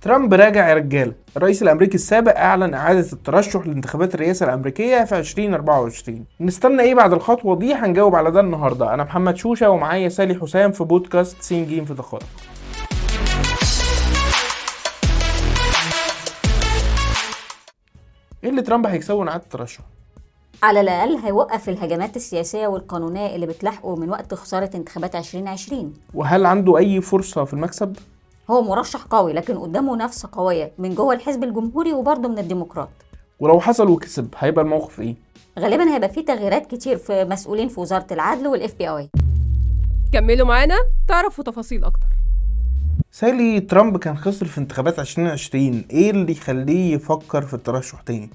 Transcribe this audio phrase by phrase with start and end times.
[0.00, 1.12] ترامب راجع يا رجالة.
[1.36, 7.56] الرئيس الأمريكي السابق أعلن إعادة الترشح لانتخابات الرئاسة الأمريكية في 2024 نستنى إيه بعد الخطوة
[7.56, 8.94] دي؟ هنجاوب على ده النهارده.
[8.94, 12.26] أنا محمد شوشة ومعايا سالي حسام في بودكاست سين جيم في دقائق.
[18.44, 19.80] إيه اللي ترامب هيكسبه من إعادة الترشح؟
[20.62, 26.78] على الأقل هيوقف الهجمات السياسية والقانونية اللي بتلاحقه من وقت خسارة انتخابات 2020 وهل عنده
[26.78, 27.96] أي فرصة في المكسب؟
[28.50, 32.88] هو مرشح قوي لكن قدامه منافسة قوية من جوه الحزب الجمهوري وبرضه من الديمقراط.
[33.40, 35.16] ولو حصل وكسب هيبقى الموقف إيه؟
[35.58, 39.08] غالبا هيبقى فيه تغييرات كتير في مسؤولين في وزارة العدل وال FBI
[40.12, 40.76] كملوا معانا
[41.08, 42.06] تعرفوا تفاصيل أكتر.
[43.12, 48.30] سالي ترامب كان خسر في انتخابات 2020 إيه اللي يخليه يفكر في الترشح تاني؟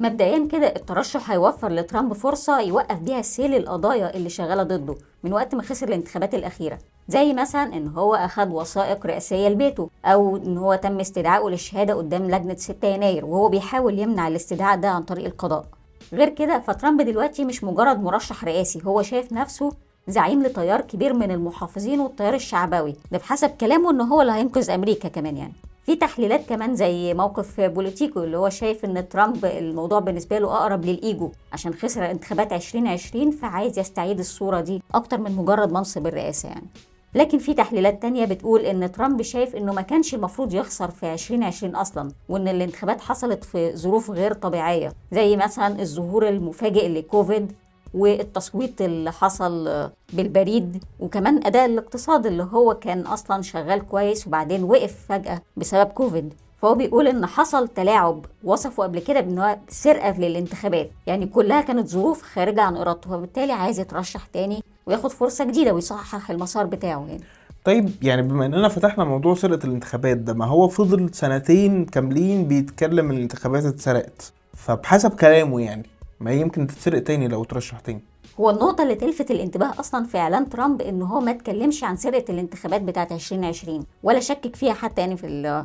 [0.00, 5.54] مبدئيا كده الترشح هيوفر لترامب فرصة يوقف بيها سيل القضايا اللي شغالة ضده من وقت
[5.54, 6.78] ما خسر الانتخابات الأخيرة.
[7.10, 12.30] زي مثلا إن هو أخد وثائق رئاسية لبيته أو إن هو تم استدعائه للشهادة قدام
[12.30, 15.64] لجنة 6 يناير وهو بيحاول يمنع الاستدعاء ده عن طريق القضاء.
[16.12, 19.72] غير كده فترامب دلوقتي مش مجرد مرشح رئاسي هو شايف نفسه
[20.08, 25.08] زعيم لتيار كبير من المحافظين والتيار الشعبوي ده بحسب كلامه إن هو اللي هينقذ أمريكا
[25.08, 25.52] كمان يعني.
[25.86, 30.84] في تحليلات كمان زي موقف بوليتيكو اللي هو شايف إن ترامب الموضوع بالنسبة له أقرب
[30.84, 36.66] للإيجو عشان خسر انتخابات 2020 فعايز يستعيد الصورة دي أكتر من مجرد منصب الرئاسة يعني.
[37.14, 41.74] لكن في تحليلات تانية بتقول إن ترامب شايف إنه ما كانش المفروض يخسر في 2020
[41.76, 47.52] أصلا وإن الانتخابات حصلت في ظروف غير طبيعية زي مثلا الظهور المفاجئ لكوفيد
[47.94, 55.06] والتصويت اللي حصل بالبريد وكمان أداء الاقتصاد اللي هو كان أصلا شغال كويس وبعدين وقف
[55.08, 56.34] فجأة بسبب كوفيد.
[56.56, 60.90] فهو بيقول إن حصل تلاعب وصفه قبل كده بإن هو سرقة للانتخابات.
[61.06, 66.30] يعني كلها كانت ظروف خارجة عن إرادته وبالتالي عايز يترشح تاني وياخد فرصة جديدة ويصحح
[66.30, 67.24] المسار بتاعه يعني.
[67.64, 73.10] طيب يعني بما إننا فتحنا موضوع سرقة الانتخابات ده ما هو فضل سنتين كاملين بيتكلم
[73.10, 74.32] إن الانتخابات اتسرقت.
[74.54, 75.86] فبحسب كلامه يعني
[76.20, 78.00] ما يمكن تتسرق تاني لو ترشح تاني.
[78.40, 82.24] هو النقطة اللي تلفت الانتباه أصلا في إعلان ترامب إن هو ما اتكلمش عن سرقة
[82.32, 85.64] الانتخابات بتاعة 2020 ولا شكك فيها حتى يعني في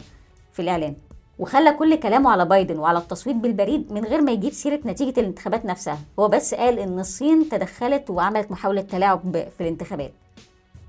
[0.53, 0.95] في الإعلان.
[1.39, 5.65] وخلى كل كلامه على بايدن وعلى التصويت بالبريد من غير ما يجيب سيرة نتيجة الانتخابات
[5.65, 5.99] نفسها.
[6.19, 9.21] هو بس قال إن الصين تدخلت وعملت محاولة تلاعب
[9.57, 10.13] في الانتخابات.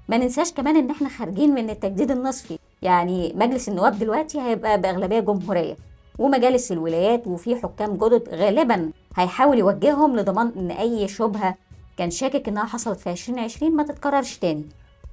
[0.08, 2.58] ما ننساش كمان إن إحنا خارجين من التجديد النصفي.
[2.82, 5.76] يعني مجلس النواب دلوقتي هيبقى بأغلبية جمهورية.
[6.18, 11.54] ومجالس الولايات وفي حكام جدد غالبا هيحاول يوجههم لضمان إن أي شبهة
[11.98, 14.64] كان شاكك إنها حصلت في 2020 ما تتكررش تاني.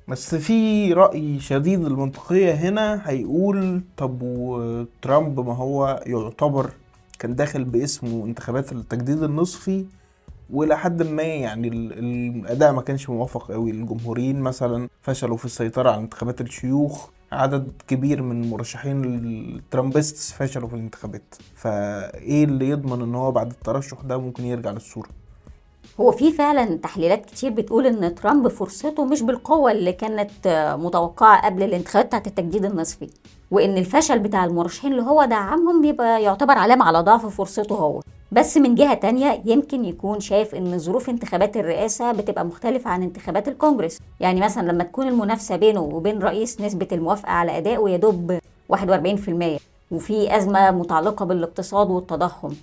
[0.08, 6.72] بس في رأي شديد المنطقية هنا هيقول طب وترامب ما هو يعتبر
[7.20, 9.86] كان داخل باسمه انتخابات التجديد النصفي
[10.50, 15.90] وإلى حد ما يعني ال- الأداء ما كانش موافق قوي الجمهوريين مثلا فشلوا في السيطرة
[15.92, 17.10] على انتخابات الشيوخ.
[17.32, 21.36] عدد كبير من مرشحين الترامبيستس فشلوا في الانتخابات.
[21.56, 25.10] فإيه اللي يضمن إن هو بعد الترشح ده ممكن يرجع للصورة؟
[26.00, 31.46] هو في فعلا تحليلات كتير بتقول إن ترامب فرصته مش بالقوة اللي كانت آه، متوقعة
[31.46, 33.10] قبل الانتخابات بتاعه التجديد النصفي
[33.52, 38.02] وإن الفشل بتاع المرشحين اللي هو دعمهم بيبقى يعتبر علامه على ضعف فرصته هو.
[38.32, 43.48] بس من جهة تانية يمكن يكون شايف إن ظروف انتخابات الرئاسة بتبقى مختلفة عن انتخابات
[43.48, 48.38] الكونجرس يعني مثلا لما تكون المنافسة بينه وبين رئيس نسبة الموافقة على ادائه يدوب
[48.74, 48.76] 41%
[49.92, 52.54] وفي أزمة متعلقة بالإقتصاد والتضخم.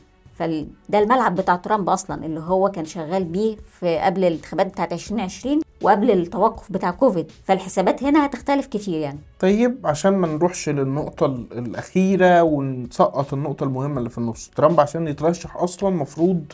[0.40, 5.60] فده الملعب بتاع ترامب أصلا اللي هو كان شغال بيه في قبل الانتخابات بتاعت 2020
[5.82, 7.32] وقبل التوقف بتاع كوفيد.
[7.44, 9.18] فالحسابات هنا هتختلف كتير يعني.
[9.40, 14.50] طيب عشان ما نروحش للنقطة ال- الأخيرة ونسقط النقطة المهمة اللي في النص.
[14.56, 16.44] ترامب عشان يترشح أصلا مفروض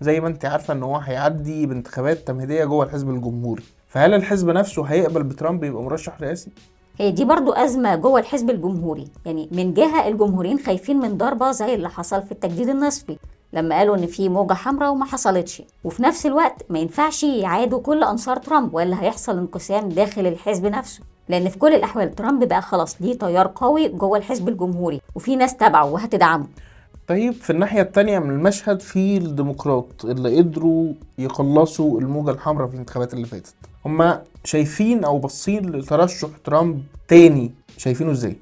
[0.00, 3.62] زي ما أنت عارفة إن هو هيعدي بانتخابات تمهيدية جوه الحزب الجمهوري.
[3.88, 6.50] فهل الحزب نفسه هيقبل بترامب يبقى مرشح رئاسي؟
[6.98, 9.04] هي دي برضو أزمة جوه الحزب الجمهوري.
[9.26, 13.16] يعني من جهة الجمهوريين خايفين من ضربة زي اللي حصل في التجديد النصفي
[13.52, 15.62] لما قالوا إن في موجة حمراء وما حصلتش.
[15.84, 21.00] وفي نفس الوقت ما ينفعش يعادوا كل أنصار ترامب ولا هيحصل انقسام داخل الحزب نفسه.
[21.28, 25.56] لأن في كل الأحوال ترامب بقى خلاص ليه تيار قوي جوه الحزب الجمهوري وفي ناس
[25.56, 26.46] تبعه وهتدعمه.
[27.08, 33.14] طيب في الناحية التانية من المشهد في الديمقراط اللي قدروا يخلصوا الموجة الحمراء في الانتخابات
[33.14, 33.54] اللي فاتت.
[33.88, 38.36] هما شايفين أو باصين لترشح ترامب تاني شايفينه إزاي؟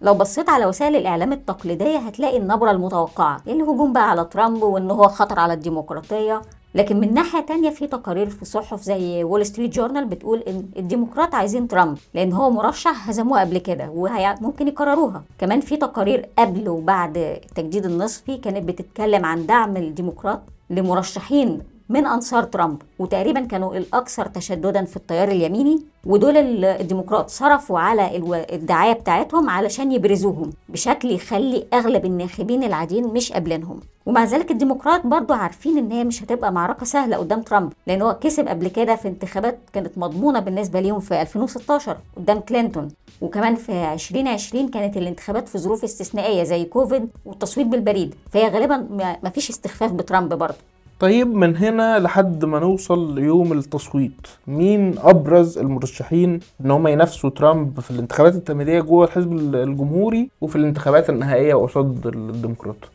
[0.00, 5.08] لو بصيت على وسائل الإعلام التقليدية هتلاقي النبرة المتوقعة الهجوم بقى على ترامب وإن هو
[5.08, 6.42] خطر على الديمقراطية
[6.74, 11.34] لكن من ناحية تانية في تقارير في صحف زي وول ستريت جورنال بتقول إن الديمقراط
[11.34, 17.16] عايزين ترامب لأن هو مرشح هزموه قبل كده وممكن يكرروها كمان في تقارير قبل وبعد
[17.18, 20.40] التجديد النصفي كانت بتتكلم عن دعم الديمقراط
[20.70, 21.58] لمرشحين
[21.92, 28.16] من أنصار ترامب وتقريبا كانوا الأكثر تشددا في التيار اليميني ودول ال- الديمقراط صرفوا على
[28.52, 33.80] الدعاية بتاعتهم علشان يبرزوهم بشكل يخلي أغلب الناخبين العاديين مش قابلينهم.
[34.06, 38.14] ومع ذلك الديمقراط برضو عارفين إن هي مش هتبقى معركة سهلة قدام ترامب لأن هو
[38.20, 42.88] كسب قبل كده في انتخابات كانت مضمونة بالنسبة ليهم في 2016 قدام كلينتون.
[43.20, 49.16] وكمان في 2020 كانت الانتخابات في ظروف استثنائية زي كوفيد والتصويت بالبريد فهي غالبا ما-
[49.24, 50.54] مفيش استخفاف بترامب برضو.
[51.02, 54.26] طيب من هنا لحد ما نوصل ليوم التصويت.
[54.46, 61.10] مين أبرز المرشحين إن هم ينافسوا ترامب في الانتخابات التمهيدية جوه الحزب الجمهوري وفي الانتخابات
[61.10, 62.91] النهائية قصاد الديمقراط؟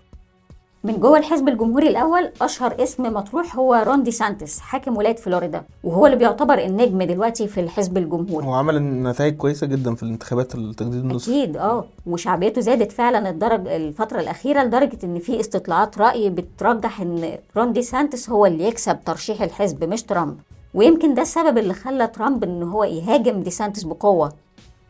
[0.83, 5.63] من جوه الحزب الجمهوري الأول أشهر اسم مطروح هو رون دي سانتس حاكم ولاية فلوريدا
[5.83, 8.45] وهو اللي بيعتبر النجم دلوقتي في الحزب الجمهوري.
[8.47, 13.67] هو عمل نتائج كويسة جدا في الانتخابات التجديد النصفي أكيد آه وشعبيته زادت فعلا لدرجة
[13.67, 18.99] الفترة الأخيرة لدرجة إن في استطلاعات رأي بترجح إن رون دي سانتس هو اللي يكسب
[19.05, 20.37] ترشيح الحزب مش ترامب.
[20.73, 24.31] ويمكن ده السبب اللي خلى ترامب إن هو يهاجم دي سانتس بقوة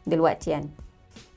[0.08, 0.70] دلوقتي يعني.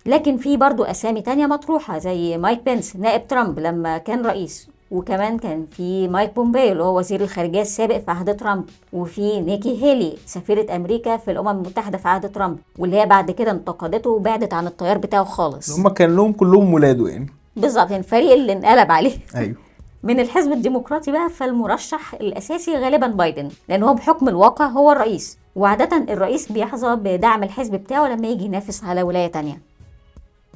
[0.06, 5.38] لكن في برضو أسامي تانية مطروحة زي مايك بنس نائب ترامب لما كان رئيس وكمان
[5.38, 10.16] كان في مايك بومبيو اللي هو وزير الخارجية السابق في عهد ترامب وفي نيكي هيلي
[10.26, 14.66] سفيرة أمريكا في الأمم المتحدة في عهد ترامب واللي هي بعد كده انتقدته وبعدت عن
[14.66, 15.78] التيار بتاعه خالص.
[15.78, 17.26] هم كانوا كلهم ولاده يعني.
[17.56, 19.18] بالظبط يعني الفريق اللي انقلب عليه.
[19.36, 19.56] أيوه.
[20.02, 25.96] من الحزب الديمقراطي بقى فالمرشح الأساسي غالبا بايدن لأن هو بحكم الواقع هو الرئيس وعاده
[26.12, 29.69] الرئيس بيحظى بدعم الحزب بتاعه لما يجي ينافس على ولاية تانية.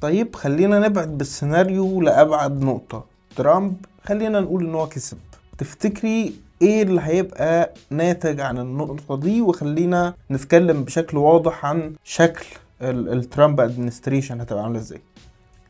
[0.01, 3.05] طيب خلينا نبعد بالسيناريو لأبعد نقطة.
[3.37, 5.19] ترامب خلينا نقول إن هو كسب.
[5.59, 12.47] تفتكري إيه اللي هيبقى ناتج عن النقطة دي؟ وخلينا نتكلم بشكل واضح عن شكل
[12.83, 15.01] ال- ال Trump administration هتبقى عاملة إزاي.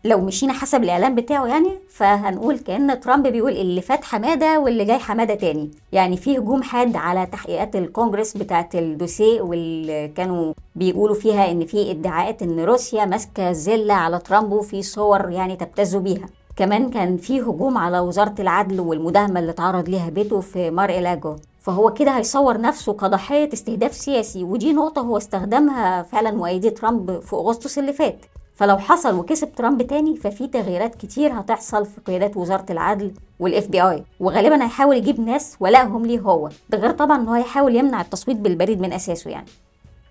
[0.06, 4.98] لو مشينا حسب الإعلان بتاعه يعني فهنقول كأن ترامب بيقول اللي فات حمادة واللي جاي
[4.98, 5.70] حمادة تاني.
[5.92, 11.90] يعني في هجوم حاد على تحقيقات الكونجرس بتاعه الدوسيه واللي كانوا بيقولوا فيها إن في
[11.90, 16.26] ادعاءات إن روسيا ماسكة زلة على ترامب وفي صور يعني تبتزوا بيها.
[16.56, 21.36] كمان كان في هجوم على وزارة العدل والمداهمة اللي تعرض ليها بيته في مار إلاجو
[21.60, 27.36] فهو كده هيصور نفسه كضحية استهداف سياسي ودي نقطة هو استخدمها فعلا مؤيدي ترامب في
[27.36, 28.18] أغسطس اللي فات.
[28.54, 34.04] فلو حصل وكسب ترامب تاني ففي تغييرات كتير هتحصل في قيادات وزارة العدل وال FBI.
[34.20, 36.48] وغالبا هيحاول يجيب ناس ولائهم ليه هو.
[36.70, 39.46] ده غير طبعا إن هو هيحاول يمنع التصويت بالبريد من أساسه يعني.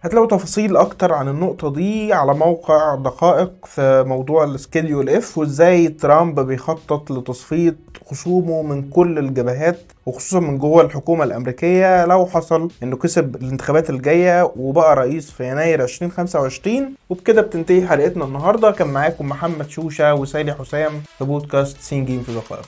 [0.03, 5.88] هتلاقوا تفاصيل أكتر عن النقطة دي على موقع دقائق في موضوع ال Schedule F وإزاي
[5.88, 12.05] ترامب بيخطط لتصفية خصومه من كل الجبهات وخصوصا من جوه الحكومة الأمريكية.
[12.05, 18.71] لو حصل إنه كسب الانتخابات الجاية وبقى رئيس في يناير 2025 وبكده بتنتهي حلقتنا النهاردة.
[18.71, 22.65] كان معاكم محمد شوشة وسالي حسام في بودكاست سين جيم في دقائق.